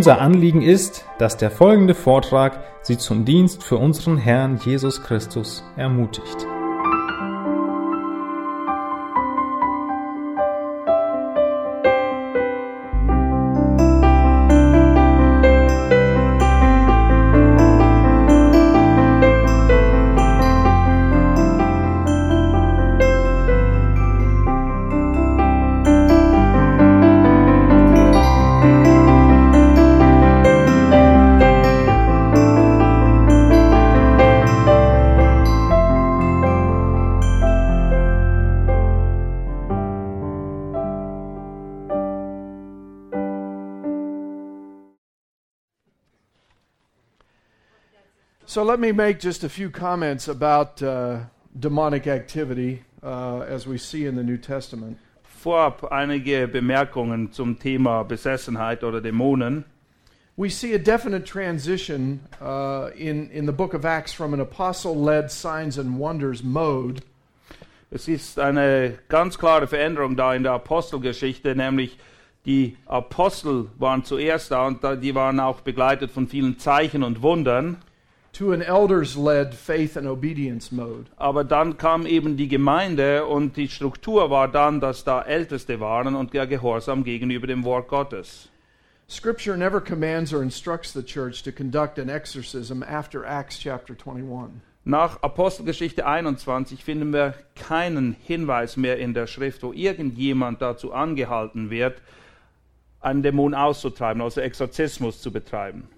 [0.00, 5.62] Unser Anliegen ist, dass der folgende Vortrag Sie zum Dienst für unseren Herrn Jesus Christus
[5.76, 6.46] ermutigt.
[48.50, 51.20] So let me make just a few comments about uh,
[51.56, 54.98] demonic activity uh, as we see in the New Testament.
[55.22, 59.62] Vorab einige Bemerkungen zum Thema Besessenheit oder Dämonen.
[60.36, 64.96] We see a definite transition uh, in, in the book of Acts from an apostle
[64.96, 67.04] led signs and wonders mode
[67.92, 71.98] Es ist eine ganz klare Veränderung da in der Apostelgeschichte, nämlich
[72.46, 77.76] die Apostel waren zuerst da und die waren auch begleitet von vielen Zeichen und Wundern.
[78.32, 81.06] To an elders led faith and obedience mode.
[81.16, 86.14] Aber dann kam eben die Gemeinde und die Struktur war dann, dass da Älteste waren
[86.14, 88.48] und der Gehorsam gegenüber dem Wort Gottes.
[89.08, 94.60] Scripture never commands or instructs the church to conduct an exorcism after Acts chapter 21.
[94.84, 101.70] Nach Apostelgeschichte 21 finden wir keinen Hinweis mehr in der Schrift, wo irgendjemand dazu angehalten
[101.70, 102.00] wird,
[103.00, 105.88] einen Dämon auszutreiben, also Exorzismus zu betreiben.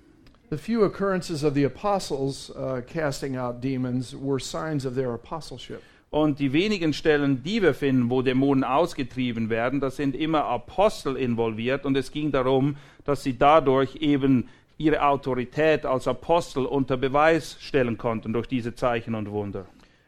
[0.53, 5.83] The few occurrences of the apostles uh, casting out demons were signs of their apostleship.
[6.11, 11.17] Und die wenigen Stellen, die wir finden, wo Dämonen ausgetrieben werden, da sind immer Apostel
[11.17, 12.77] involviert und es ging darum,
[13.07, 19.15] dass sie dadurch eben ihre Autorität als Apostel unter Beweis stellen konnten durch diese Zeichen
[19.15, 19.65] und Wunder.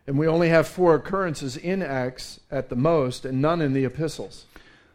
[0.06, 3.86] And we only have four occurrences in Acts at the most, and none in the
[3.86, 4.46] epistles.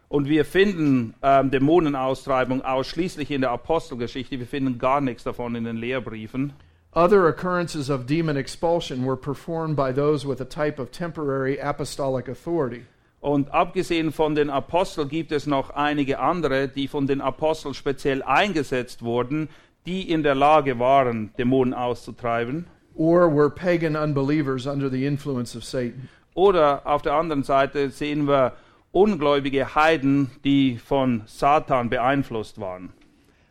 [0.09, 4.39] Und wir finden ähm, Dämonenaustreibung ausschließlich in der Apostelgeschichte.
[4.39, 6.53] Wir finden gar nichts davon in den Lehrbriefen.
[6.93, 12.27] Other occurrences of demon expulsion were performed by those with a type of temporary apostolic
[12.27, 12.85] authority.
[13.21, 18.23] Und abgesehen von den Aposteln gibt es noch einige andere, die von den Aposteln speziell
[18.23, 19.49] eingesetzt wurden,
[19.85, 22.65] die in der Lage waren, Dämonen auszutreiben.
[22.99, 26.09] or were pagan unbelievers under the influence of Satan.
[26.35, 28.53] Oder auf der anderen Seite sehen wir
[28.91, 32.93] ungläubige Heiden, die von Satan beeinflusst waren.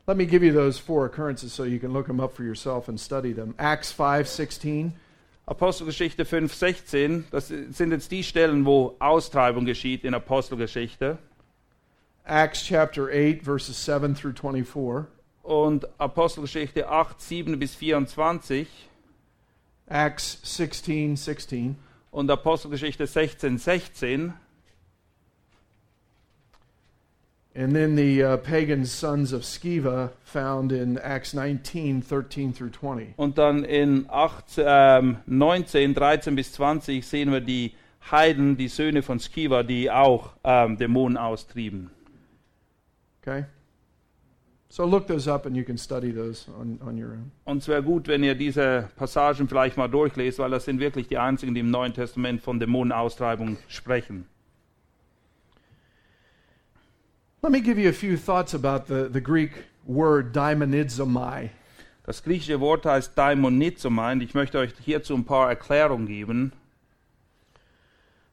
[0.07, 2.89] Let me give you those four occurrences so you can look them up for yourself
[2.89, 3.55] and study them.
[3.59, 4.93] Acts 5:16,
[5.45, 11.19] Apostelgeschichte 5,16, das sind jetzt die Stellen, wo Austreibung geschieht in Apostelgeschichte.
[12.25, 15.07] Acts chapter 8 verses 7 through 24,
[15.43, 18.67] Und Apostelgeschichte 8, 7 bis 24
[19.87, 21.77] Acts 16:16, 16,
[22.11, 24.35] und Apostelgeschichte 16, 16
[27.59, 33.15] and then the uh, pagan sons of Sceva found in Acts 19:13 through 20.
[33.17, 37.75] und dann in 8, ähm, 19, 13 bis 20 sehen wir die
[38.11, 41.91] Heiden, die Söhne von Skiva, die auch ähm, Dämonen austrieben.
[43.21, 43.45] Okay?
[44.71, 47.33] So look those up and you can study those on, on your own.
[47.45, 51.09] Und es wäre gut, wenn ihr diese Passagen vielleicht mal durchlest, weil das sind wirklich
[51.09, 54.27] die einzigen, die im Neuen Testament von Dämonenaustreibung sprechen.
[57.43, 59.53] Let me give you a few thoughts about the, the Greek
[59.87, 61.51] word daimonizomai.
[62.05, 66.53] Das griechische Wort heißt Daimonizomai und ich möchte euch hierzu ein paar Erklärungen geben.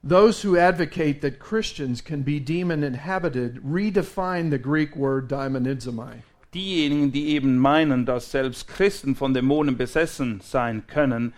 [0.02, 6.24] Those who advocate that Christians can be demon inhabited redefine the Greek word daimonizomai.
[6.56, 11.34] diejenigen, die eben meinen, dass selbst Christen von Dämonen besessen sein können,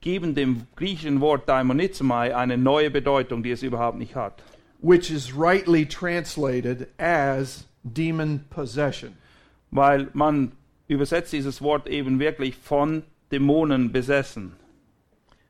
[0.00, 4.42] geben dem griechischen Wort Daimonizomai eine neue Bedeutung, die es überhaupt nicht hat.
[4.80, 9.16] Which is rightly translated as demon possession.
[9.70, 10.52] Weil man
[10.88, 14.52] übersetzt dieses Wort eben wirklich von Dämonen besessen.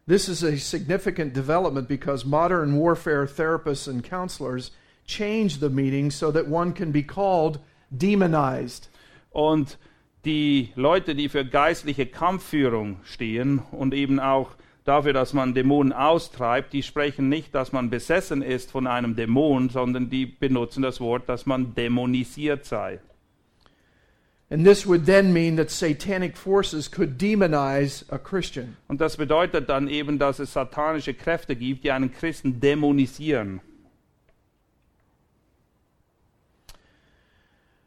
[0.07, 4.71] This is a significant development because modern warfare therapists and counselors
[5.05, 7.61] change the meaning so that one can be called
[7.91, 8.89] demonized.
[9.31, 9.77] Und
[10.25, 14.57] die Leute, die für geistliche Kampfführung stehen und eben auch
[14.89, 19.69] dafür, dass man Dämonen austreibt, die sprechen nicht, dass man besessen ist von einem Dämon,
[19.69, 22.99] sondern die benutzen das Wort, dass man dämonisiert sei.
[24.51, 28.79] And this would then mean that satanic forces could demonize a Christian.
[28.89, 33.61] Und das bedeutet dann eben, dass es satanische Kräfte gibt, die einen Christen dämonisieren.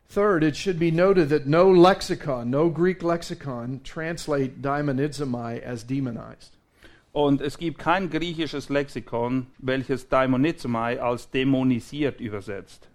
[0.08, 6.58] Third, it should be noted that no lexicon, no Greek lexicon, translate daimonizomai as demonized.
[7.14, 12.88] Und es gibt kein griechisches Lexikon, welches Daimonizomai als dämonisiert übersetzt.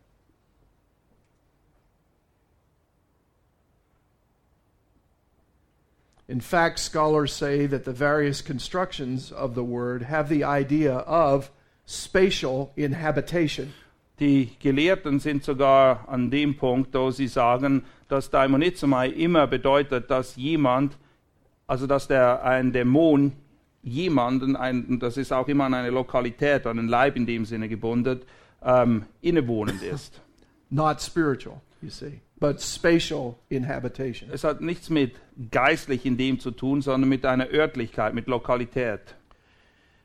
[6.29, 11.53] In fact, scholars say that the various constructions of the word have the idea of
[11.85, 13.73] spatial inhabitation.
[14.19, 20.37] Die Gelehrten sind sogar an dem Punkt, wo sie sagen, dass Daimonizomai immer bedeutet, dass
[20.37, 20.97] jemand,
[21.67, 23.33] also dass der ein Dämon
[23.87, 27.69] jemanden, ein, das ist auch immer an eine Lokalität, an den Leib in dem Sinne
[27.69, 28.21] gebunden,
[28.63, 30.21] ähm, innewohnend ist.
[30.69, 34.29] Not spiritual, you see, but spatial inhabitation.
[34.33, 35.15] Es hat nichts mit
[35.51, 39.15] geistlich in dem zu tun, sondern mit einer Örtlichkeit, mit Lokalität.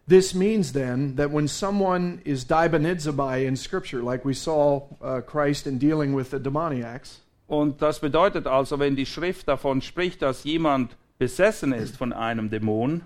[0.07, 5.65] This means then that when someone is diabonizomai in Scripture, like we saw uh, Christ
[5.65, 10.45] in dealing with the demoniacs, Und das bedeutet also, wenn die Schrift davon spricht, dass
[10.45, 13.01] jemand besessen ist von einem Dämon,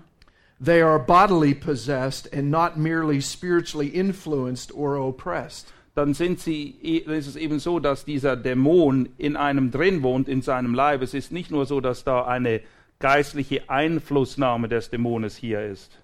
[0.60, 5.72] they are bodily possessed and not merely spiritually influenced or oppressed.
[5.96, 10.28] dann sind sie, dann ist es eben so, dass dieser Dämon in einem drin wohnt,
[10.28, 11.00] in seinem Leib.
[11.00, 12.60] Es ist nicht nur so, dass da eine
[12.98, 15.98] geistliche Einflussnahme des Dämones hier ist.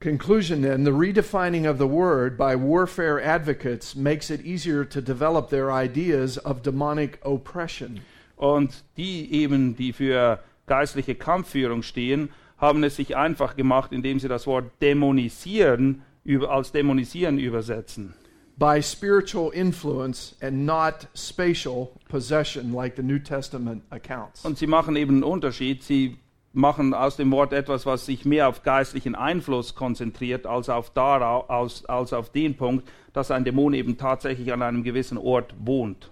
[0.00, 5.50] Conclusion then the redefining of the word by warfare advocates makes it easier to develop
[5.50, 8.00] their ideas of demonic oppression.
[8.36, 14.28] Und die eben, die für geistliche Kampfführung stehen, haben es sich einfach gemacht, indem sie
[14.28, 16.02] das Wort dämonisieren
[16.48, 18.14] als dämonisieren übersetzen.
[18.56, 24.44] By spiritual influence and not spatial possession, like the New Testament accounts.
[24.44, 25.82] Und sie machen eben einen Unterschied.
[25.82, 26.18] Sie
[26.52, 31.48] machen aus dem Wort etwas, was sich mehr auf geistlichen Einfluss konzentriert, als auf, darau-
[31.48, 36.10] als, als auf den Punkt, dass ein Dämon eben tatsächlich an einem gewissen Ort wohnt.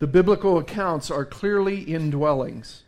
[0.00, 2.85] The biblical accounts are clearly indwellings.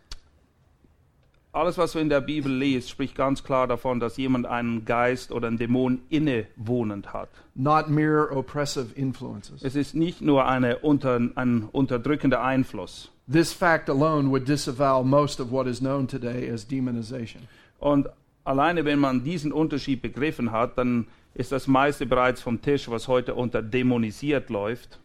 [1.52, 5.32] Alles, was du in der Bibel liest, spricht ganz klar davon, dass jemand einen Geist
[5.32, 7.30] oder einen Dämon innewohnend hat.
[7.54, 9.62] not mere oppressive influences.
[9.62, 13.10] Es ist nicht nur eine unter, ein unterdrückender Einfluss.
[13.30, 17.42] This fact alone would disavow most of what is known today as demonization.
[17.78, 18.08] Und
[18.44, 23.08] alleine wenn man diesen Unterschied begriffen hat, dann ist das meiste bereits vom Tisch, was
[23.08, 24.98] heute unter dämonisiert läuft.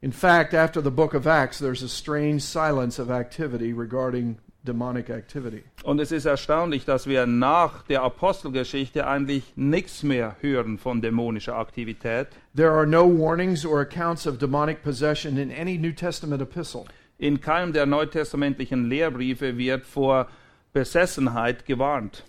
[0.00, 5.10] In fact, after the book of Acts, there's a strange silence of activity regarding demonic
[5.10, 5.64] activity.
[5.82, 11.56] Und es ist erstaunlich, dass wir nach der Apostelgeschichte eigentlich nichts mehr hören von dämonischer
[11.56, 12.28] Aktivität.
[12.54, 16.84] There are no warnings or accounts of demonic possession in any New Testament epistle.
[17.18, 20.28] In keinem der neutestamentlichen Lehrbriefe wird vor
[20.72, 22.24] Besessenheit gewarnt.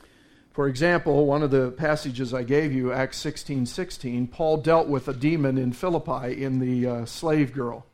[0.54, 5.08] For example, one of the passages I gave you, Acts 16 16, Paul dealt with
[5.08, 7.86] a demon in Philippi in the uh, slave girl.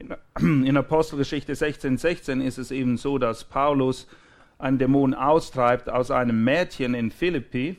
[0.40, 4.06] In, Apostelgeschichte 16, 16 ist es eben so, dass Paulus
[4.58, 7.76] einen Dämon austreibt aus einem Mädchen in Philippi.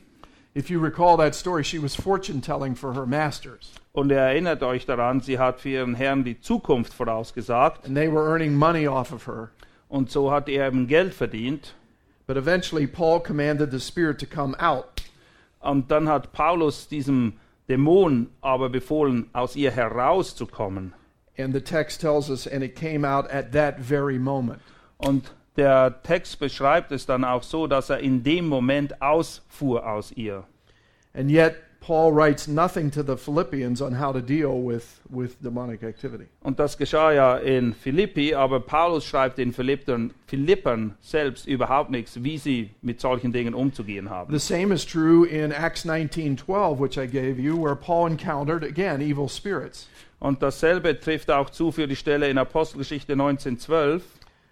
[0.54, 4.62] If you recall that story, she was fortune telling for her masters, Und ihr erinnert
[4.62, 7.86] euch daran, sie hat für ihren Herrn die Zukunft vorausgesagt.
[7.86, 9.50] and they were earning money off of her.
[9.88, 11.74] Und so hat er eben Geld verdient.
[12.26, 15.02] But eventually, Paul commanded the spirit to come out.
[15.60, 17.34] Und dann hat Paulus diesem
[17.68, 20.92] Dämon aber befohlen, aus ihr herauszukommen.
[21.38, 24.60] And the text tells us, and it came out at that very moment.
[24.98, 30.12] Und der Text beschreibt es dann auch so, dass er in dem Moment ausfuhr aus
[30.12, 30.44] ihr.
[31.14, 35.82] And yet, Paul writes nothing to the Philippians on how to deal with, with demonic
[35.82, 36.26] activity.
[36.42, 42.22] Und das geschah ja in Philippi, aber Paulus schreibt den Philippern, Philippern selbst überhaupt nichts,
[42.22, 44.32] wie sie mit solchen Dingen umzugehen haben.
[44.32, 49.00] The same is true in Acts 19:12, which I gave you, where Paul encountered again
[49.00, 49.88] evil spirits.
[50.20, 54.04] Und dasselbe trifft auch zu für die Stelle in Apostelgeschichte 1912.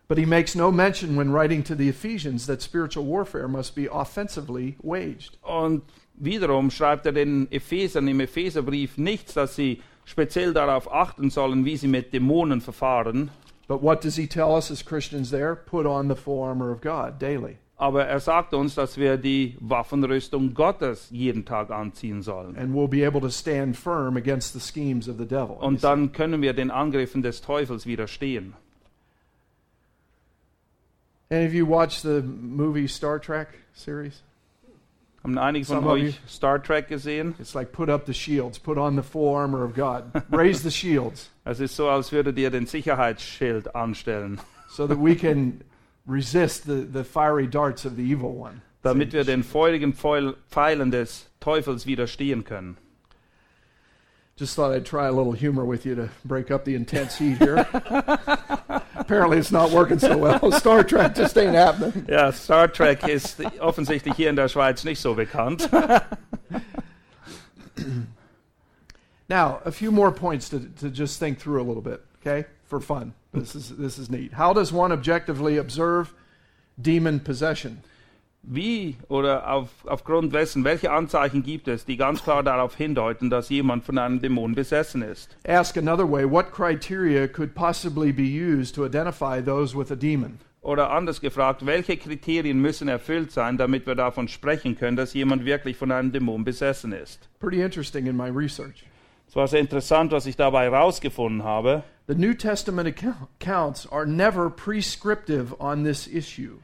[0.08, 3.88] But he makes no mention when writing to the Ephesians that spiritual warfare must be
[3.88, 5.38] offensively waged.
[5.42, 5.82] Und
[6.21, 11.77] wiederum schreibt er den Ephesern im Epheserbrief nichts, dass sie speziell darauf achten sollen, wie
[11.77, 13.31] sie mit Dämonen verfahren.
[13.67, 15.55] But what does he tell us as Christians there?
[15.55, 17.57] Put on the full armor of God daily.
[17.77, 22.55] Aber er sagt uns, dass wir die Waffenrüstung Gottes jeden Tag anziehen sollen.
[22.57, 25.57] And we'll be able to stand firm against the schemes of the devil.
[25.59, 28.55] Und dann können wir den Angriffen des Teufels widerstehen.
[31.31, 34.21] Any of you watched the movie Star Trek series?
[35.23, 37.35] Haben einige von euch Star Trek gesehen?
[37.39, 40.71] It's like put up the shields, put on the full armor of God, raise the
[40.71, 45.61] shields Es ist so, als würdet ihr den Sicherheitsschild anstellen, so that we can
[46.09, 48.62] resist the, the fiery darts of the evil one.
[48.83, 52.77] damit wir den feurigen Pfeil- Pfeilen des Teufels widerstehen können.
[54.40, 57.37] Just thought I'd try a little humor with you to break up the intense heat
[57.37, 57.56] here.
[58.94, 60.50] Apparently, it's not working so well.
[60.59, 62.06] Star Trek just ain't happening.
[62.09, 65.68] Ja, Star Trek ist offensichtlich hier in der Schweiz nicht so bekannt.
[69.28, 72.80] Now, a few more points to, to just think through a little bit, okay, for
[72.80, 73.12] fun.
[73.32, 74.32] This is this is neat.
[74.32, 76.14] How does one objectively observe
[76.80, 77.82] demon possession?
[78.42, 83.50] Wie oder auf, aufgrund dessen, welche Anzeichen gibt es, die ganz klar darauf hindeuten, dass
[83.50, 85.37] jemand von einem Dämon besessen ist?
[85.47, 90.38] Ask another way: What criteria could possibly be used to identify those with a demon?
[90.62, 95.44] Oder anders gefragt, welche Kriterien müssen erfüllt sein, damit wir davon sprechen können, dass jemand
[95.44, 97.28] wirklich von einem Dämon besessen ist?
[97.40, 98.85] Pretty interesting in my research.
[99.28, 101.85] Es war sehr interessant, was ich dabei herausgefunden habe.
[102.09, 106.59] The New Testament account- accounts are never prescriptive on this issue.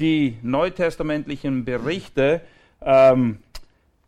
[0.00, 2.40] Die neutestamentlichen Berichte,
[2.80, 3.38] ähm,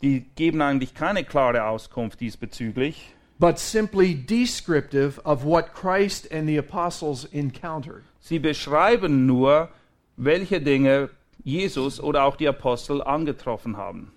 [0.03, 6.59] die geben eigentlich keine klare Auskunft diesbezüglich, but simply descriptive of what Christ and the
[6.59, 8.05] apostles encountered.
[8.21, 9.69] sie beschreiben nur,
[10.17, 11.11] welche Dinge
[11.43, 14.13] Jesus oder auch die Apostel angetroffen haben.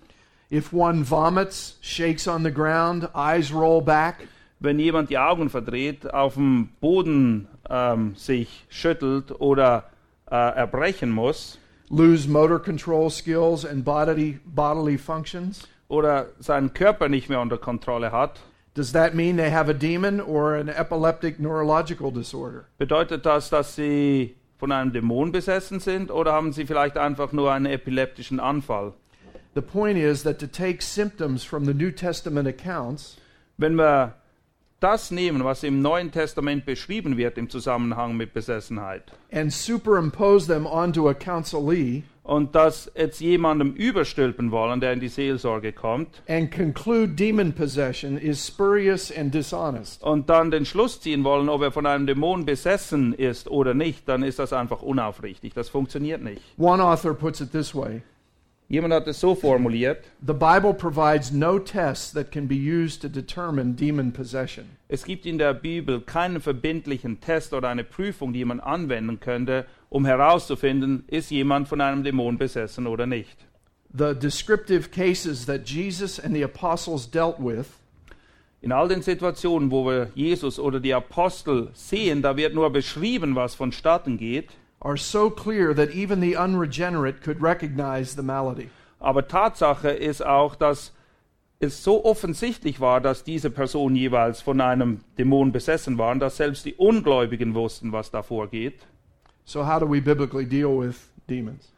[0.52, 4.28] If one vomits, shakes on the ground, eyes roll back,
[4.60, 9.90] Wenn jemand die Augen verdreht, auf dem Boden ähm, sich schüttelt oder
[10.30, 11.58] äh, erbrechen muss
[11.94, 18.10] lose motor control skills and bodily, bodily functions, oder seinen Körper nicht mehr unter Kontrolle
[18.10, 18.40] hat,
[18.74, 22.64] does that mean they have a demon or an epileptic neurological disorder?
[22.78, 27.52] bedeutet das, dass sie von einem Dämon besessen sind oder haben sie vielleicht einfach nur
[27.52, 28.94] einen epileptischen Anfall?
[29.54, 33.16] The point is that to take symptoms from the New Testament accounts
[33.56, 34.14] Wenn wir
[34.84, 40.66] das nehmen, was im Neuen Testament beschrieben wird im Zusammenhang mit Besessenheit, and superimpose them
[40.66, 46.52] onto a counselee und das jetzt jemandem überstülpen wollen, der in die Seelsorge kommt, and
[46.52, 50.02] conclude demon possession is spurious and dishonest.
[50.02, 54.06] und dann den Schluss ziehen wollen, ob er von einem Dämon besessen ist oder nicht,
[54.06, 55.54] dann ist das einfach unaufrichtig.
[55.54, 56.42] Das funktioniert nicht.
[56.58, 58.02] One author puts it this way
[58.68, 63.08] Jemand hat es so formuliert, The Bible provides no tests that can be used to
[63.08, 64.64] determine demon possession.
[64.88, 69.66] es gibt in der Bibel keinen verbindlichen Test oder eine Prüfung, die man anwenden könnte,
[69.90, 73.36] um herauszufinden, ist jemand von einem Dämon besessen oder nicht.
[73.96, 77.66] The descriptive cases that Jesus and the apostles dealt with
[78.64, 83.34] In all den Situationen, wo wir Jesus oder die Apostel sehen, da wird nur beschrieben,
[83.34, 84.52] was vonstatten geht.
[84.84, 88.68] Are so clear that even the unregenerate could recognize the malady.
[89.00, 90.92] Aber Tatsache ist auch, dass
[91.58, 96.64] es so offensichtlich war, dass diese Personen jeweils von einem Dämon besessen waren, dass selbst
[96.64, 98.86] die Ungläubigen wussten, was da vorgeht.
[99.44, 101.72] So, how do we biblically deal with demons?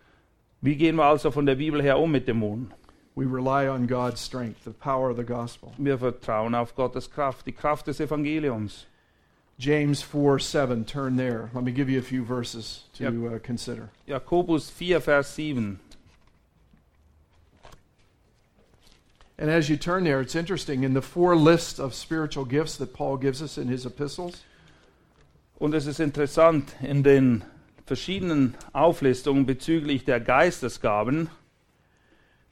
[0.60, 2.72] Wie gehen wir also von der Bibel her um mit Dämonen?
[3.14, 5.72] We rely on God's strength, the power of the gospel.
[5.78, 8.86] Wir vertrauen auf Gottes Kraft, die Kraft des Evangeliums.
[9.58, 11.50] James 4 7, turn there.
[11.54, 13.32] Let me give you a few verses to Yep.
[13.32, 13.90] uh, consider.
[14.06, 15.78] Jakobus 4, Vers 7.
[19.38, 20.82] And as you turn there, it's interesting.
[20.82, 24.42] In the four lists of spiritual gifts that Paul gives us in his epistles,
[25.58, 27.42] Und es ist interessant, in den
[27.86, 31.30] verschiedenen Auflistungen bezüglich der Geistesgaben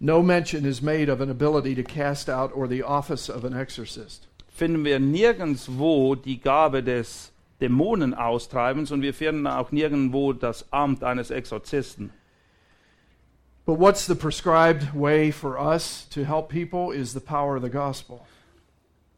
[0.01, 3.55] no mention is made of an ability to cast out or the office of an
[3.55, 4.27] exorcist.
[4.55, 11.31] Finden wir nirgendwo die Gabe des Dämonenaustreibens und wir finden auch nirgendwo das Amt eines
[11.31, 12.11] Exorzisten.
[13.67, 17.71] But what's the prescribed way for us to help people is the power of the
[17.71, 18.21] gospel.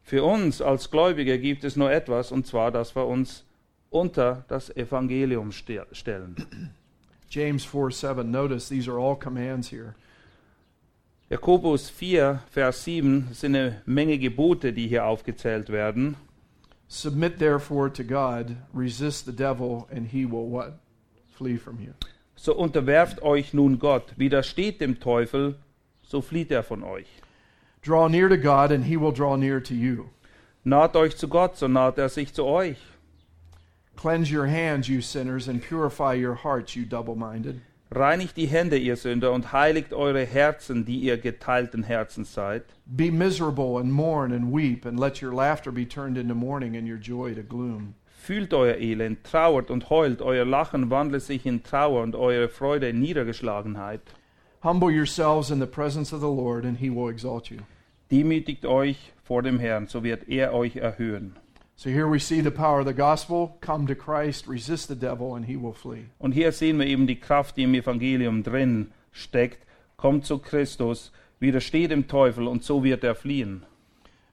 [0.03, 3.43] Für uns als Gläubige gibt es nur etwas, und zwar, dass wir uns
[3.89, 6.71] unter das Evangelium ste stellen.
[7.29, 8.31] James 4 7.
[8.31, 9.95] Notice these are all commands here.
[11.29, 16.15] Jakobus 4, Vers 7 sind eine Menge Gebote, die hier aufgezählt werden.
[16.87, 20.79] Submit therefore to God, resist the devil, and he will what?
[21.35, 21.91] Flee from you.
[22.37, 25.55] So unterwerft euch nun Gott, widersteht dem Teufel,
[26.01, 27.07] so flieht er von euch.
[27.83, 30.05] Draw near to God, and he will draw near to you.
[30.63, 32.77] Naht euch zu Gott, so naht er sich zu euch.
[33.97, 37.59] Cleanse your hands, you sinners, and purify your hearts, you double minded.
[37.89, 42.63] Reinigt die Hände, ihr Sünder, und heiligt eure Herzen, die ihr geteilten Herzens seid.
[42.85, 46.87] Be miserable and mourn and weep, and let your laughter be turned into mourning and
[46.87, 47.95] your joy to gloom.
[48.07, 52.89] Fühlt euer Elend, trauert und heult, euer Lachen wandelt sich in Trauer und eure Freude
[52.89, 54.01] in Niedergeschlagenheit.
[54.63, 57.59] Humble yourselves in the presence of the Lord, and he will exalt you.
[58.11, 61.37] Demütigt euch vor dem Herrn, so wird er euch erhöhen.
[61.79, 63.55] So here we see the power of the gospel.
[63.61, 66.07] Come to Christ, resist the devil, and he will flee.
[66.17, 69.63] Und hier sehen wir eben die Kraft, die im Evangelium drin steckt.
[69.95, 73.63] Kommt zu Christus, widersteht dem Teufel und so wird er fliehen.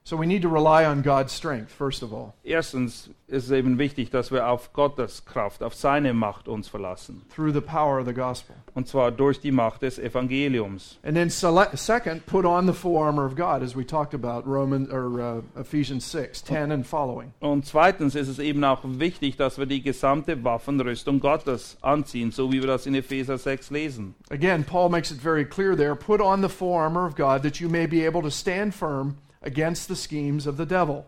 [0.07, 3.79] So we need to rely on God's strength, first of all, Erstens ist es eben
[3.79, 7.23] wichtig, dass wir auf Gottes Kraft, auf seine Macht uns verlassen.
[7.35, 8.53] through the power of the gospel.
[8.75, 10.99] Und zwar durch die Macht des Evangeliums.
[11.03, 14.91] And then second, put on the full armor of God, as we talked about Roman
[14.91, 17.33] or uh, Ephesians 6, 10 and following.
[17.39, 22.51] Und zweitens ist es eben auch wichtig, dass wir die gesamte Waffenrüstung Gottes anziehen, so
[22.51, 24.13] wie wir das in Epheser 6 lesen.
[24.29, 27.59] Again, Paul makes it very clear there, put on the full armor of God that
[27.59, 31.05] you may be able to stand firm against the schemes of the devil.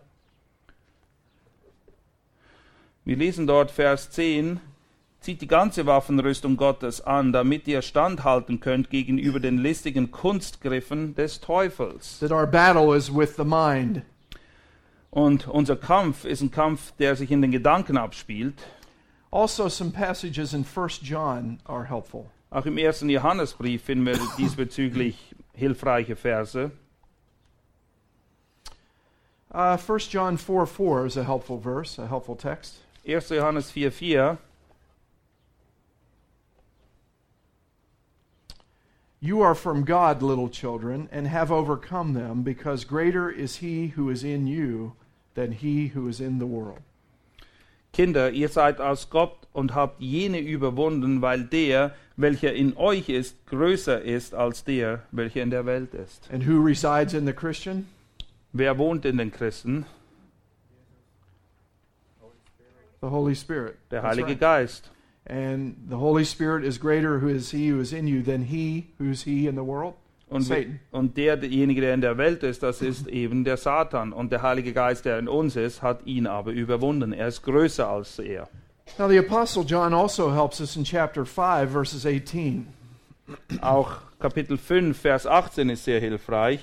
[3.03, 4.59] Wir lesen dort Vers 10,
[5.21, 11.39] zieht die ganze Waffenrüstung Gottes an, damit ihr standhalten könnt gegenüber den listigen Kunstgriffen des
[11.39, 12.19] Teufels.
[12.19, 14.01] That our battle is with the mind.
[15.09, 18.55] Und unser Kampf ist ein Kampf, der sich in den Gedanken abspielt.
[19.31, 22.25] Also, some passages in 1 John are helpful.
[22.49, 26.71] Auch im ersten Johannesbrief finden wir diesbezüglich hilfreiche Verse.
[29.51, 32.77] Uh, 1 John 4 4 is a helpful verse, a helpful text.
[33.05, 33.21] 1.
[33.21, 34.37] Johannes 4, 4.
[39.19, 44.09] You are from God, little children, and have overcome them, because greater is he who
[44.09, 44.93] is in you
[45.33, 46.79] than he who is in the world.
[47.93, 53.35] Kinder, ihr seid aus Gott und habt jene überwunden, weil der, welcher in euch ist,
[53.47, 56.29] größer ist als der, welcher in der Welt ist.
[56.31, 57.87] And who resides in the Christian?
[58.57, 59.85] Wer wohnt in den Christen?
[63.01, 63.75] The Holy Spirit.
[63.91, 64.39] Der Heilige right.
[64.39, 64.91] Geist.
[65.29, 68.87] And the Holy Spirit is greater who is he who is in you than he
[68.97, 69.93] who's he in the world?
[70.29, 70.79] Und, Satan.
[70.91, 74.11] und der, derjenige, der in der Welt ist, das ist eben der Satan.
[74.11, 77.13] Und der Heilige Geist, der in uns ist, hat ihn aber überwunden.
[77.13, 78.49] Er ist größer als er.
[78.97, 82.67] Now, the Apostle John also helps us in chapter 5, verses 18.
[83.61, 86.61] Auch Kapitel 5, Vers 18 ist sehr hilfreich.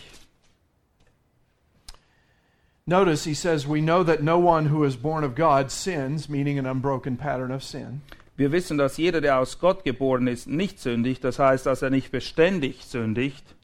[2.87, 6.59] Notice he says, We know that no one who is born of God sins, meaning
[6.59, 8.03] an unbroken pattern of sin.
[8.37, 11.25] Wir wissen, dass jeder, der aus Gott geboren ist, nicht sündigt.
[11.25, 13.55] Das heißt, dass er nicht beständig sündigt.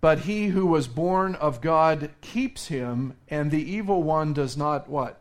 [0.00, 4.88] But he who was born of God keeps him, and the evil one does not
[4.88, 5.16] what?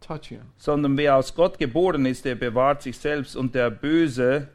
[0.00, 0.52] Touch him.
[0.58, 4.48] sondern wer aus Gott geboren ist, der bewahrt sich selbst und der Böse,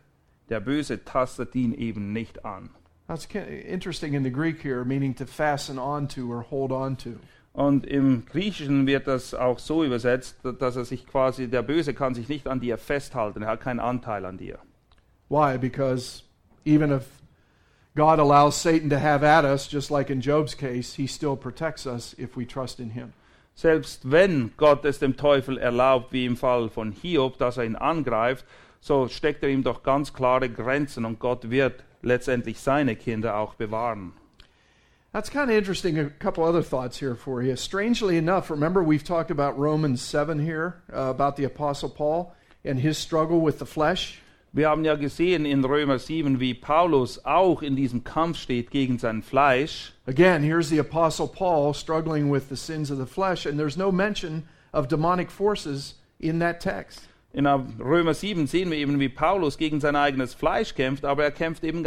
[0.50, 2.70] der Böse tastet ihn eben nicht an.
[3.08, 7.20] That's interesting in the Greek here, meaning to fasten onto or hold on to.
[7.58, 12.14] Und im Griechischen wird das auch so übersetzt, dass er sich quasi, der Böse kann
[12.14, 14.60] sich nicht an dir festhalten, er hat keinen Anteil an dir.
[15.28, 15.58] Why?
[15.58, 16.22] Because
[16.66, 17.06] even if
[17.96, 21.88] God allows Satan to have at us, just like in Job's case, he still protects
[21.88, 23.12] us if we trust in him.
[23.56, 27.76] Selbst wenn Gott es dem Teufel erlaubt, wie im Fall von Hiob, dass er ihn
[27.76, 28.46] angreift,
[28.82, 33.56] so steckt er ihm doch ganz klare Grenzen und Gott wird letztendlich seine Kinder auch
[33.56, 34.14] bewahren.
[35.18, 35.98] That's kind of interesting.
[35.98, 37.56] A couple other thoughts here for you.
[37.56, 42.80] Strangely enough, remember we've talked about Romans 7 here, uh, about the Apostle Paul and
[42.80, 44.22] his struggle with the flesh.
[44.54, 49.00] Wir haben ja gesehen in Römer 7, wie Paulus auch in diesem Kampf steht gegen
[49.00, 49.92] sein Fleisch.
[50.06, 53.92] Again, here's the Apostle Paul struggling with the sins of the flesh, and there's no
[53.92, 57.08] mention of demonic forces in that text.
[57.38, 61.30] In Römer 7 sehen wir eben, wie Paulus gegen sein eigenes Fleisch kämpft, aber er
[61.30, 61.86] kämpft eben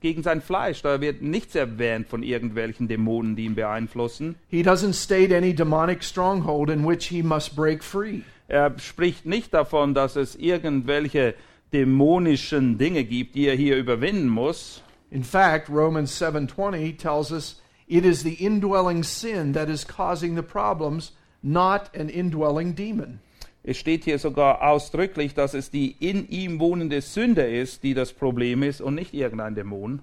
[0.00, 0.80] gegen sein, Fleisch.
[0.80, 4.36] Da wird nichts erwähnt von irgendwelchen Dämonen, die ihn beeinflussen.
[4.48, 8.22] He doesn't state any demonic stronghold in which he must break free.
[8.48, 11.34] Er spricht nicht davon, dass es irgendwelche
[11.74, 14.82] dämonischen Dinge gibt, die er hier überwinden muss.
[15.10, 20.40] In fact, Romans 7:20 tells us it is the indwelling sin that is causing the
[20.40, 23.20] problems, not an indwelling demon.
[23.68, 28.14] Es steht hier sogar ausdrücklich, dass es die in ihm wohnende Sünde ist, die das
[28.14, 30.00] Problem ist und nicht irgendein Dämon.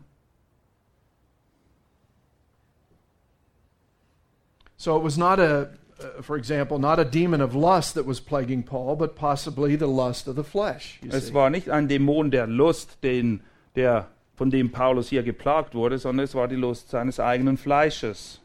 [4.77, 8.21] So it was not a uh, for example, not a demon of lust that was
[8.21, 10.99] plaguing Paul, but possibly the lust of the flesh.
[11.09, 11.33] Es see.
[11.33, 13.41] war nicht ein Dämon der Lust, den,
[13.75, 18.41] der, von dem Paulus hier geplagt wurde, sondern es war die Lust seines eigenen Fleisches.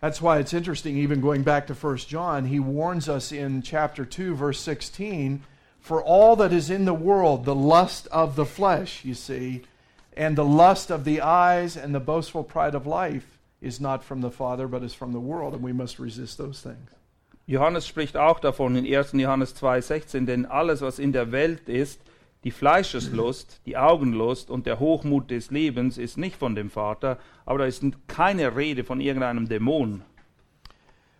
[0.00, 4.04] That's why it's interesting, even going back to 1 John, he warns us in chapter
[4.04, 5.42] 2, verse 16
[5.80, 9.62] for all that is in the world, the lust of the flesh, you see,
[10.16, 14.20] and the lust of the eyes and the boastful pride of life is not from
[14.20, 16.90] the Father, but is from the world, and we must resist those things.
[17.46, 19.18] Johannes spricht auch davon in 1.
[19.18, 22.00] Johannes 2,16, denn alles, was in der Welt ist,
[22.48, 27.58] die Fleischeslust, die Augenlust und der Hochmut des Lebens, ist nicht von dem Vater, aber
[27.58, 30.00] da ist keine Rede von irgendeinem Dämon.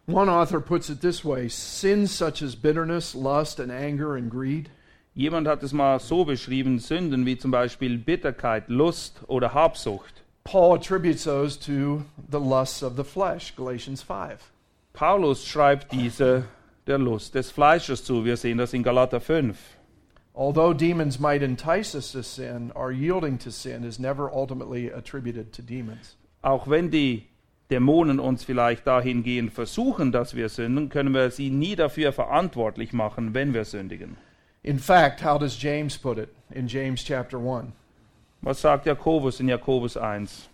[0.06, 4.70] One author puts it this way sins such as bitterness, lust, and anger and greed
[5.14, 10.22] Jemand hat es mal so beschrieben, Sünden wie zum Beispiel Bitterkeit, Lust oder Habsucht.
[10.44, 14.40] Paul attributes those to the lusts of the flesh, Galatians 5.
[14.94, 16.44] Paulus schreibt diese
[16.86, 18.24] der Lust des Fleisches zu.
[18.24, 19.58] Wir sehen das in Galater 5.
[20.38, 25.53] Although demons might entice us to sin, our yielding to sin is never ultimately attributed
[25.55, 26.14] to demons.
[26.44, 27.27] Auch wenn die
[27.72, 33.35] Dämonen uns vielleicht dahingehend versuchen, dass wir sünden, können wir sie nie dafür verantwortlich machen,
[33.35, 34.16] wenn wir sündigen.
[34.62, 37.72] In fact, how does James put it in James chapter 1?
[38.40, 40.48] Was sagt Jakobus in Jakobus 1?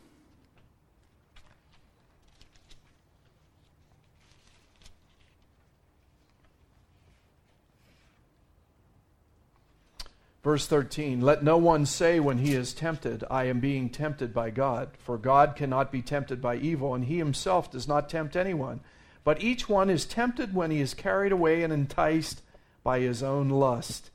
[10.44, 14.50] Verse 13 Let no one say when he is tempted, I am being tempted by
[14.50, 14.90] God.
[14.98, 18.80] For God cannot be tempted by evil, and he himself does not tempt anyone.
[19.24, 22.42] But each one is tempted when he is carried away and enticed
[22.82, 24.10] by his own lust.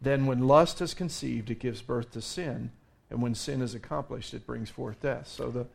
[0.00, 2.70] Then, when lust is conceived, it gives birth to sin.
[3.10, 5.28] And when sin is accomplished, it brings forth death.
[5.28, 5.66] So the,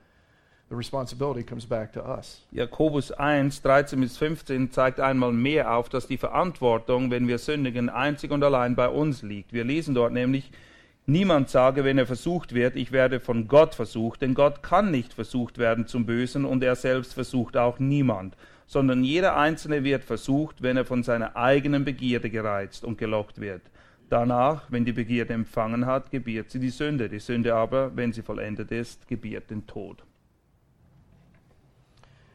[0.72, 2.40] the responsibility comes back to us.
[2.52, 7.90] Jakobus 1, 13 bis 15 zeigt einmal mehr auf, dass die Verantwortung, wenn wir sündigen,
[7.90, 9.52] einzig und allein bei uns liegt.
[9.52, 10.50] Wir lesen dort nämlich,
[11.06, 15.14] niemand sage, wenn er versucht wird, ich werde von Gott versucht, denn Gott kann nicht
[15.14, 20.64] versucht werden zum Bösen und er selbst versucht auch niemand, sondern jeder Einzelne wird versucht,
[20.64, 23.62] wenn er von seiner eigenen Begierde gereizt und gelockt wird.
[24.08, 27.10] Danach, wenn die Begierde empfangen hat, gebiert sie die Sünde.
[27.10, 30.04] Die Sünde aber, wenn sie vollendet ist, gebiert den Tod.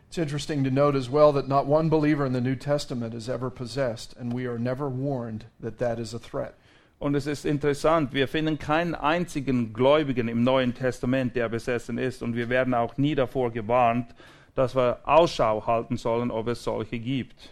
[0.09, 3.29] It's interesting to note as well that not one believer in the New Testament is
[3.29, 6.55] ever possessed, and we are never warned that that is a threat.
[6.99, 12.23] Und es ist interessant, wir finden keinen einzigen Gläubigen im Neuen Testament, der besessen ist.
[12.23, 14.14] Und wir werden auch nie davor gewarnt,
[14.55, 17.51] dass wir Ausschau halten sollen, ob es solche gibt.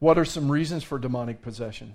[0.00, 1.94] What are some reasons for demonic possession?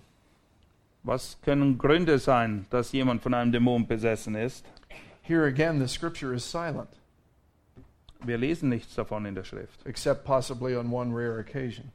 [1.04, 4.64] Was können Gründe sein, dass jemand von einem Dämon besessen ist?
[5.24, 6.90] Here again, the scripture is silent,
[8.24, 9.86] Wir lesen nichts davon in der Schrift.
[9.86, 11.92] except possibly on one rare occasion.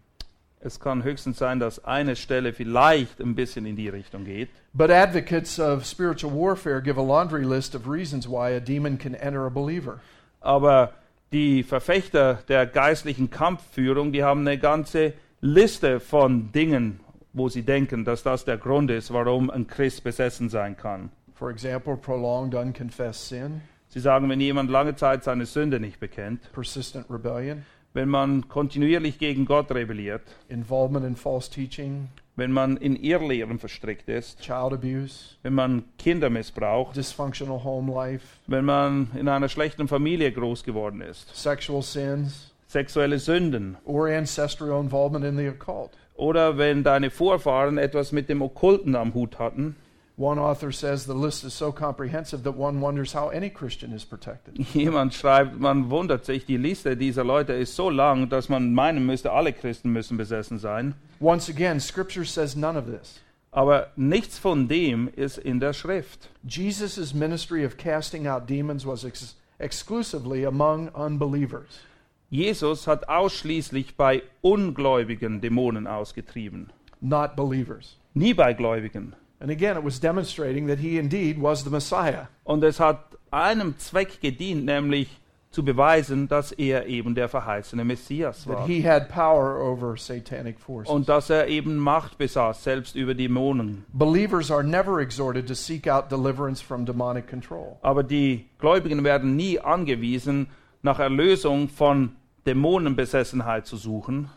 [0.62, 4.50] Es kann höchstens sein, dass eine Stelle vielleicht ein bisschen in die Richtung geht.
[4.74, 9.14] But advocates of spiritual warfare give a laundry list of reasons why a demon can
[9.14, 10.00] enter a believer.
[10.42, 10.92] Aber
[11.32, 17.00] die Verfechter der geistlichen Kampfführung, die haben eine ganze Liste von Dingen,
[17.32, 21.10] wo sie denken, dass das der Grund ist, warum ein Christ besessen sein kann.
[21.34, 26.52] For example, prolonged unconfessed sin, Sie sagen, wenn jemand lange Zeit seine Sünde nicht bekennt,
[26.52, 32.94] persistent rebellion, wenn man kontinuierlich gegen Gott rebelliert, involvement in false teaching, wenn man in
[32.94, 39.26] Irrlehren verstrickt ist, child abuse, wenn man Kinder missbraucht, dysfunctional home life, wenn man in
[39.26, 45.48] einer schlechten Familie groß geworden ist, sexual sins, sexuelle Sünden or ancestral involvement in the
[45.48, 45.90] occult.
[46.14, 49.74] oder wenn deine Vorfahren etwas mit dem Okkulten am Hut hatten.
[50.20, 54.04] One author says the list is so comprehensive that one wonders how any Christian is
[54.04, 54.58] protected.
[54.74, 59.06] Jemand schreibt, man wundert sich, die Liste dieser Leute ist so lang, dass man meinen
[59.06, 60.94] müsste, alle Christen müssen besessen sein.
[61.20, 63.20] Once again, Scripture says none of this.
[63.50, 66.28] Aber nichts von dem ist in der Schrift.
[66.46, 71.80] Jesus' ministry of casting out demons was ex- exclusively among unbelievers.
[72.28, 77.96] Jesus hat ausschließlich bei Ungläubigen Dämonen ausgetrieben, not believers.
[78.12, 79.14] nie bei Gläubigen.
[79.40, 82.26] And again, it was demonstrating that he indeed was the Messiah.
[82.44, 85.08] Und es hat einem Zweck gedient, nämlich
[85.50, 88.66] zu beweisen, dass er eben der verheißene Messias that war.
[88.66, 90.92] he had power over satanic forces.
[90.92, 93.84] Und dass er eben Macht besaß, selbst über Dämonen.
[93.92, 97.78] Believers are never exhorted to seek out deliverance from demonic control.
[97.82, 100.48] Aber die Gläubigen werden nie angewiesen,
[100.82, 102.14] nach Erlösung von
[102.46, 104.28] Dämonenbesessenheit zu suchen.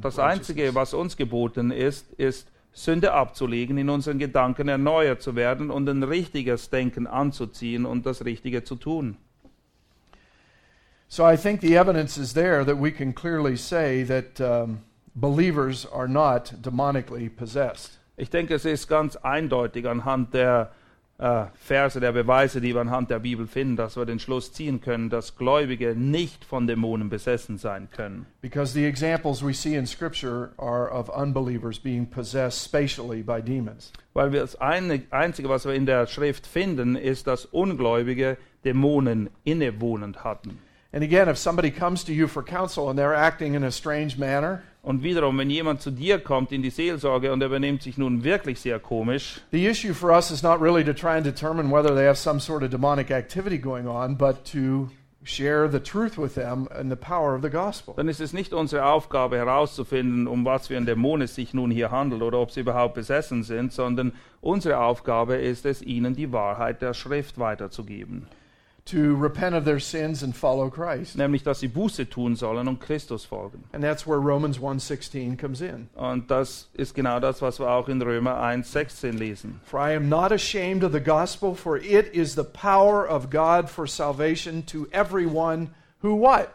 [0.00, 0.18] Das.
[0.18, 5.88] Einzige, was uns geboten ist, ist Sünde abzulegen, in unseren Gedanken erneuert zu werden und
[5.88, 9.16] ein richtiges Denken anzuziehen und das Richtige zu tun.
[11.08, 14.80] So I think the evidence is there that we can clearly say that um,
[15.14, 18.00] believers are not demonically possessed.
[18.16, 20.72] Ich denke, es ist ganz eindeutig anhand der
[21.18, 24.80] äh, Verse, der Beweise, die wir anhand der Bibel finden, dass wir den Schluss ziehen
[24.80, 28.26] können, dass Gläubige nicht von Dämonen besessen sein können.
[28.40, 33.92] Because the examples we see in Scripture are of unbelievers being possessed spatially by demons.
[34.12, 40.24] Weil wir das Einzige, was wir in der Schrift finden, ist, dass Ungläubige Dämonen innewohnend
[40.24, 40.58] hatten.
[40.94, 44.16] And again, if somebody comes to you for counsel and they're acting in a strange
[44.16, 47.96] manner, Und wiederum, wenn jemand zu dir kommt in die Seelsorge und er benimmt sich
[47.96, 51.72] nun wirklich sehr komisch, the issue for us is not really to try and determine
[51.72, 54.90] whether they have some sort of demonic activity going on, but to
[55.24, 57.94] share the truth with them and the power of the gospel.
[57.96, 61.70] dann ist es nicht unsere Aufgabe herauszufinden, um was für ein Dämon es sich nun
[61.72, 66.30] hier handelt oder ob sie überhaupt besessen sind, sondern unsere Aufgabe ist es, ihnen die
[66.30, 68.28] Wahrheit der Schrift weiterzugeben.
[68.88, 71.16] To repent of their sins and follow Christ.
[71.16, 73.64] Nämlich, dass sie Buße tun sollen und Christus folgen.
[73.72, 75.88] And that's where Romans 1:16 comes in.
[75.94, 79.60] Und das ist genau das, was wir auch in Römer 1,16 lesen.
[79.64, 83.70] For I am not ashamed of the gospel, for it is the power of God
[83.70, 85.70] for salvation to everyone
[86.02, 86.50] who what?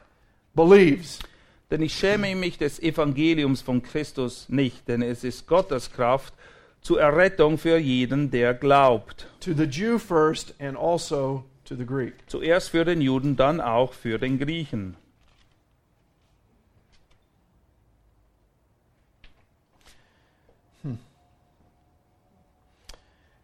[0.53, 1.17] Believes.
[1.71, 6.33] Denn ich schäme mich des Evangeliums von Christus nicht, denn es ist Gottes Kraft
[6.81, 9.27] zur Errettung für jeden, der glaubt.
[9.41, 12.13] To the Jew first and also to the Greek.
[12.27, 14.95] Zuerst für den Juden, dann auch für den Griechen.
[20.81, 20.95] Hmm.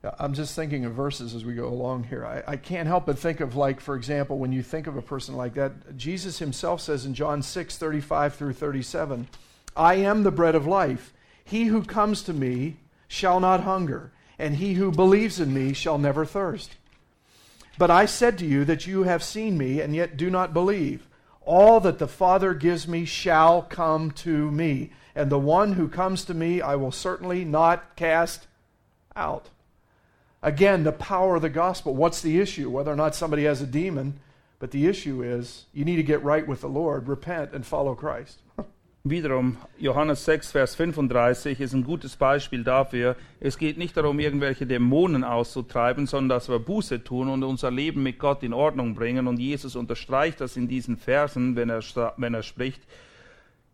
[0.03, 2.25] Yeah, I'm just thinking of verses as we go along here.
[2.25, 5.03] I, I can't help but think of, like, for example, when you think of a
[5.03, 9.27] person like that, Jesus himself says in John 6 35 through 37,
[9.75, 11.13] I am the bread of life.
[11.43, 15.99] He who comes to me shall not hunger, and he who believes in me shall
[15.99, 16.75] never thirst.
[17.77, 21.07] But I said to you that you have seen me, and yet do not believe.
[21.41, 26.25] All that the Father gives me shall come to me, and the one who comes
[26.25, 28.47] to me I will certainly not cast
[29.15, 29.49] out.
[30.41, 31.95] Again, the power of the gospel.
[31.95, 32.69] What's the issue?
[32.69, 34.19] Whether or not somebody has a demon,
[34.59, 37.95] but the issue is you need to get right with the Lord, repent, and follow
[37.95, 38.39] Christ.
[39.08, 43.15] Wiederum, Johannes 6, Vers 35 ist ein gutes Beispiel dafür.
[43.39, 48.02] Es geht nicht darum, irgendwelche Dämonen auszutreiben, sondern dass wir Buße tun und unser Leben
[48.02, 49.28] mit Gott in Ordnung bringen.
[49.28, 51.84] Und Jesus unterstreicht das in diesen Versen, wenn er,
[52.18, 52.82] wenn er spricht.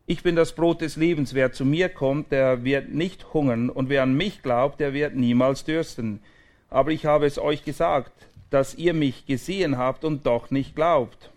[0.05, 1.33] Ich bin das Brot des Lebens.
[1.33, 3.69] Wer zu mir kommt, der wird nicht hungern.
[3.69, 6.19] Und wer an mich glaubt, der wird niemals dürsten.
[6.69, 8.11] Aber ich habe es euch gesagt,
[8.49, 11.31] dass ihr mich gesehen habt und doch nicht glaubt.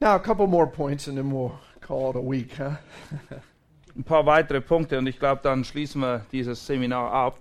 [0.00, 1.52] Now, a couple more points, and then we'll
[1.84, 2.76] call it a week, huh?
[3.96, 7.38] Ein paar weitere Punkte und ich glaube, dann schließen wir dieses Seminar ab.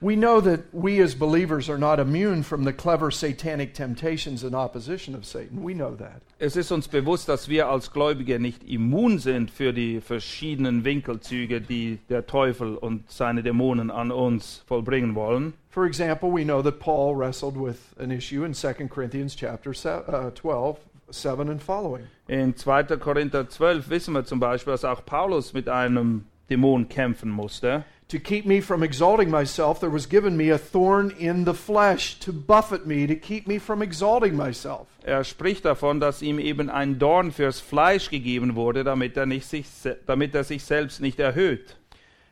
[0.00, 4.52] We know that we as believers are not immune from the clever satanic temptations and
[4.52, 5.62] opposition of Satan.
[5.62, 6.22] We know that.
[6.40, 11.60] Es ist uns bewusst, dass wir als Gläubige nicht immun sind für die verschiedenen Winkelzüge,
[11.60, 15.52] die der Teufel und seine Dämonen an uns vollbringen wollen.
[15.68, 20.02] For example, we know that Paul wrestled with an issue in 2 Corinthians chapter se-
[20.08, 20.78] uh, 12,
[21.12, 22.06] 7 and following.
[22.28, 22.96] In 2.
[22.98, 27.84] Korinther 12 wissen wir zum Beispiel, dass auch Paulus mit einem Dämon kämpfen musste.
[28.08, 32.18] To keep me from exalting myself, there was given me a thorn in the flesh
[32.20, 34.86] to buffet me, to keep me from exalting myself.
[35.02, 39.46] Er spricht davon, dass ihm eben ein Dorn fürs Fleisch gegeben wurde, damit er, nicht
[39.46, 39.66] sich,
[40.06, 41.76] damit er sich selbst nicht erhöht.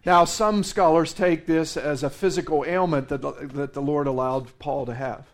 [0.04, 3.22] Now, some scholars take this as a physical ailment that,
[3.54, 5.24] that the Lord allowed Paul to have.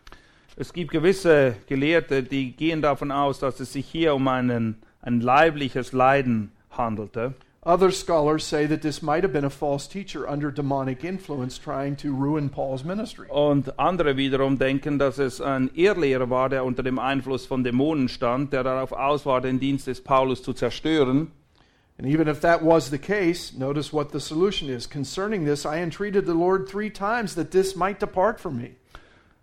[0.59, 5.21] Es gibt gewisse Gelehrte, die gehen davon aus, dass es sich hier um einen, ein
[5.21, 7.35] leibliches Leiden handelte.
[7.63, 11.95] Other scholars say that this might have been a false teacher under demonic influence trying
[11.97, 13.27] to ruin Paul's ministry.
[13.29, 18.09] Und andere wiederum denken, dass es ein Irrlehrer war, der unter dem Einfluss von Dämonen
[18.09, 21.29] stand, der darauf aus war, den Dienst des Paulus zu zerstören.
[21.99, 24.89] And even if that was the case, notice what the solution is.
[24.89, 28.71] Concerning this, I entreated the Lord three times that this might depart from me.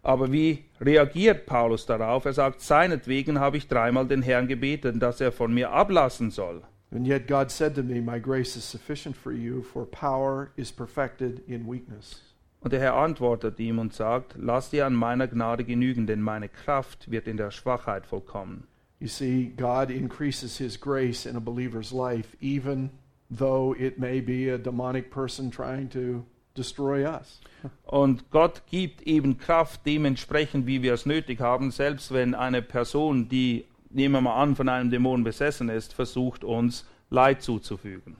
[0.05, 2.27] Aber wie reagiert Paulus darauf?
[2.27, 6.63] Er sagt, seinetwegen habe ich dreimal den Herrn gebeten, dass er von mir ablassen soll.
[6.93, 10.71] And yet God said to me, My grace is sufficient for you, for power is
[10.71, 12.23] perfected in weakness.
[12.61, 16.49] Und der Herr antwortet ihm und sagt, lass dir an meiner Gnade genügen, denn meine
[16.49, 18.67] Kraft wird in der Schwachheit vollkommen.
[19.01, 22.91] You see, God increases His grace in a believer's life, even
[23.29, 26.25] though it may be a demonic person trying to
[26.57, 27.41] destroy us.
[27.85, 33.29] Und Gott gibt eben Kraft dementsprechend, wie wir es nötig haben, selbst wenn eine Person,
[33.29, 38.17] die, nehmen wir mal an, von einem Dämon besessen ist, versucht, uns Leid zuzufügen.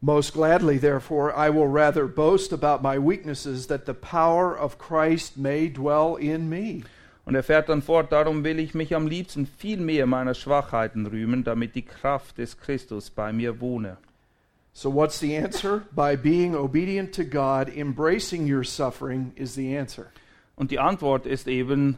[0.00, 5.36] Most gladly, therefore, I will rather boast about my weaknesses, that the power of Christ
[5.36, 6.82] may dwell in me.
[7.24, 11.06] Und er fährt dann fort, darum will ich mich am liebsten viel mehr meiner Schwachheiten
[11.06, 13.96] rühmen, damit die Kraft des Christus bei mir wohne.
[14.76, 15.86] So, what's the answer?
[15.94, 20.12] By being obedient to God, embracing your suffering is the answer.
[20.54, 21.96] Und die Antwort ist eben,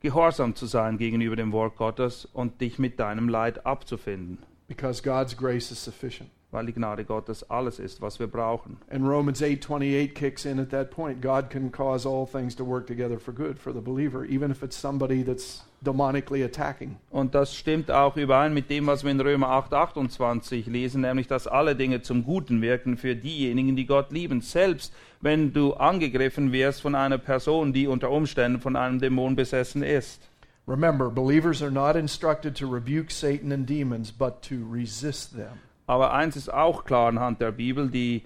[0.00, 5.36] gehorsam zu sein gegenüber dem Wort Gottes und dich mit deinem Leid abzufinden, Because God's
[5.36, 6.30] grace is sufficient.
[6.56, 8.78] Weil die Gnade Gottes alles ist, was wir brauchen.
[8.90, 11.20] And Romans 8:28 kicks in at that point.
[11.20, 14.62] God can cause all things to work together for good for the believer, even if
[14.62, 16.96] it's somebody that's demonically attacking.
[17.10, 21.28] Und das stimmt auch überein mit dem, was wir in Römer 8, 28 lesen, nämlich,
[21.28, 24.40] dass alle Dinge zum Guten wirken für diejenigen, die Gott lieben.
[24.40, 29.82] Selbst wenn du angegriffen wirst von einer Person, die unter Umständen von einem Dämon besessen
[29.82, 30.22] ist.
[30.66, 35.60] Remember, believers are not instructed to rebuke Satan and demons, but to resist them.
[35.86, 38.22] Aber eins ist auch klar anhand der Bibel, die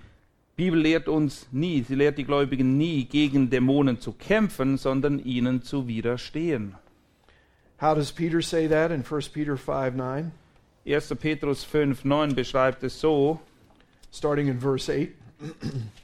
[0.56, 5.62] Bibel lehrt uns nie, sie lehrt die Gläubigen nie, gegen Dämonen zu kämpfen, sondern ihnen
[5.62, 6.74] zu widerstehen.
[7.80, 10.32] How does Peter say that in 1 Peter 5 9?
[10.86, 11.14] 1.
[11.18, 13.40] Petrus 5, 9 beschreibt es so,
[14.12, 15.08] Starting in verse 8.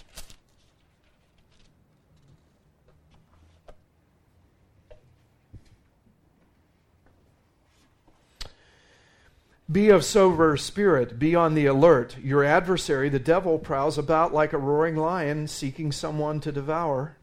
[9.69, 12.17] Be of sober spirit, be on the alert.
[12.23, 17.17] Your adversary, the devil, prowls about like a roaring lion, seeking someone to devour.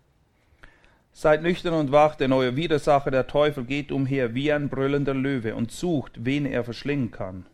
[1.13, 5.55] Seid nüchtern und wach, denn euer Widersacher, der Teufel, geht umher wie ein brüllender Löwe
[5.55, 7.45] und sucht, wen er verschlingen kann.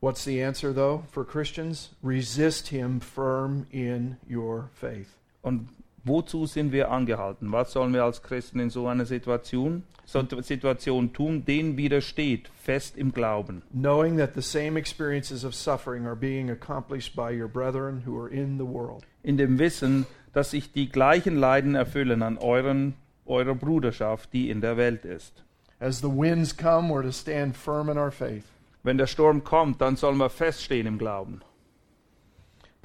[0.00, 1.90] What's the answer, though, for Christians?
[2.02, 5.16] Resist him firm in your faith.
[5.42, 5.70] Und
[6.04, 7.52] wozu sind wir angehalten?
[7.52, 11.44] Was sollen wir als Christen in so einer Situation, so Situation tun?
[11.44, 13.62] Den widersteht, fest im Glauben.
[13.72, 18.30] knowing that the same experiences of suffering are being accomplished by your brethren who are
[18.30, 19.04] in the world.
[19.22, 22.94] In dem Wissen, dass sich die gleichen Leiden erfüllen an euren,
[23.26, 25.44] eurer Bruderschaft, die in der Welt ist.
[25.80, 28.44] As the winds come, we're to stand firm in our faith.
[28.82, 31.40] Wenn der Sturm kommt, dann sollen wir feststehen im Glauben.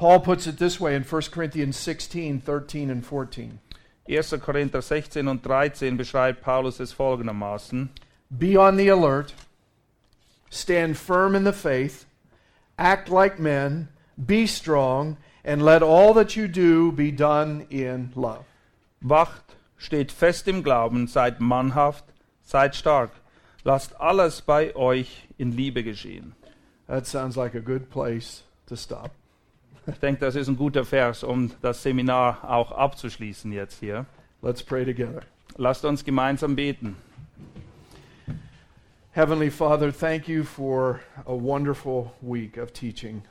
[0.03, 3.59] Paul puts it this way in 1 Corinthians 16 13 and 14.
[4.05, 4.23] 1.
[4.41, 7.87] Korinther 16 und 13 beschreibt Paulus es folgendermaßen.
[8.29, 9.33] Be on the alert,
[10.49, 12.05] stand firm in the faith,
[12.77, 13.87] act like men,
[14.17, 18.43] be strong, and let all that you do be done in love.
[18.99, 22.03] Wacht, steht fest im Glauben, seid mannhaft,
[22.41, 23.11] seid stark.
[23.63, 26.35] Lasst alles bei euch in Liebe geschehen.
[26.87, 29.11] That sounds like a good place to stop.
[29.85, 34.05] Ich denke, das ist ein guter Vers, um das Seminar auch abzuschließen jetzt hier.
[34.41, 35.21] Let's pray together.
[35.57, 36.95] Lasst uns gemeinsam beten.
[39.11, 43.21] Heavenly Father, thank you for a wonderful week of teaching.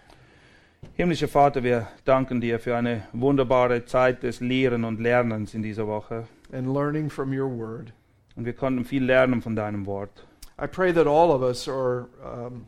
[0.95, 5.87] Himmlischer Vater, wir danken dir für eine wunderbare Zeit des Lehren und Lernens in dieser
[5.87, 6.27] Woche.
[6.53, 7.93] and learning from your word.
[8.37, 10.25] Und wir konnten viel lernen von deinem Wort.
[10.59, 12.67] I pray that all of us are um,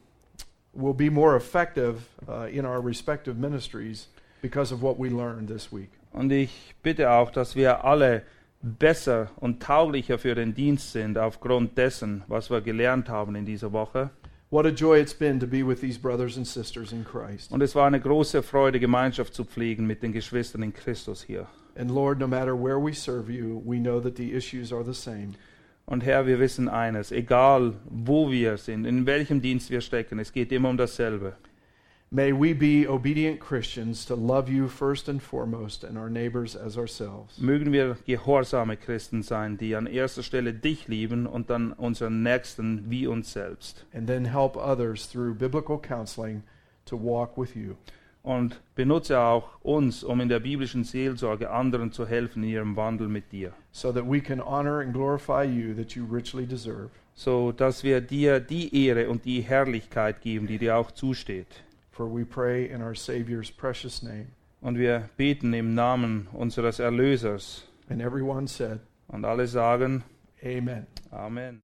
[0.75, 4.09] will be more effective uh, in our respective ministries
[4.43, 5.91] because of what we learned this week.
[6.13, 8.23] Und ich bitte auch, dass wir alle
[8.63, 13.73] besser und tauglicher für den Dienst sind aufgrund dessen, was wir gelernt haben in dieser
[13.73, 14.11] Woche.
[14.51, 17.51] What a joy it's been to be with these brothers and sisters in Christ.
[17.51, 21.47] Und es war eine große Freude, Gemeinschaft zu pflegen mit den Geschwistern in Christus hier.
[21.77, 24.95] And Lord, no matter where we serve you, we know that the issues are the
[24.95, 25.35] same.
[25.87, 30.33] Und Herr, wir wissen eines, egal wo wir sind, in welchem Dienst wir stecken, es
[30.33, 31.35] geht immer um dasselbe.
[32.11, 36.79] May we be obedient Christians to love you first and foremost and our neighbors as
[36.79, 37.39] ourselves.
[37.39, 42.89] Mögen wir gehorsame Christen sein, die an erster Stelle dich lieben und dann unseren Nächsten
[42.89, 43.85] wie uns selbst.
[43.93, 46.45] And then help others through biblical counseling
[46.85, 47.75] to walk with you.
[48.25, 53.07] Und benutze auch uns, um in der biblischen Seelsorge anderen zu helfen in ihrem Wandel
[53.07, 56.89] mit dir, so that we can honor and glorify you that you richly deserve.
[57.15, 61.47] so dass wir dir die Ehre und die Herrlichkeit geben, die dir auch zusteht.
[61.93, 64.27] For we pray in our Savior's precious name.
[64.63, 67.69] Und wir beten im Namen unseres Erlösers.
[67.91, 70.03] And everyone said, Und alle sagen
[70.43, 70.87] Amen.
[71.11, 71.64] Amen.